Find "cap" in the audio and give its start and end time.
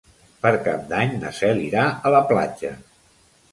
0.67-0.87